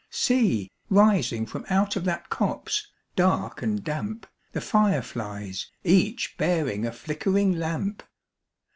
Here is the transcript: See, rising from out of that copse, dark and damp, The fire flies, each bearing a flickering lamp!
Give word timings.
See, 0.09 0.71
rising 0.89 1.45
from 1.45 1.63
out 1.69 1.95
of 1.95 2.05
that 2.05 2.31
copse, 2.31 2.87
dark 3.15 3.61
and 3.61 3.83
damp, 3.83 4.25
The 4.51 4.59
fire 4.59 5.03
flies, 5.03 5.69
each 5.83 6.37
bearing 6.39 6.87
a 6.87 6.91
flickering 6.91 7.53
lamp! 7.55 8.01